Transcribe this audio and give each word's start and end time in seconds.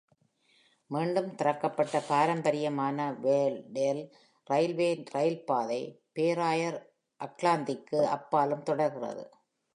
மீண்டும் 0.89 1.35
திறக்கப்பட்ட 1.35 2.01
பாரம்பரியமான 2.07 2.97
வேர்டேல் 3.23 4.01
ரயில்வேயில் 4.49 5.05
ரயில் 5.11 5.45
பாதை, 5.45 5.81
பேராயர் 6.13 6.79
ஆக்லாந்திற்கு 7.19 7.99
அப்பாலும் 8.09 8.63
தொடர்கிறது. 8.63 9.25